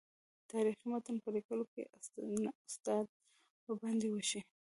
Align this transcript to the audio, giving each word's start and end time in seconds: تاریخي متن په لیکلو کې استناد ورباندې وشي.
تاریخي 0.51 0.85
متن 0.93 1.15
په 1.23 1.29
لیکلو 1.35 1.65
کې 1.73 1.81
استناد 1.97 3.07
ورباندې 3.65 4.07
وشي. 4.11 4.41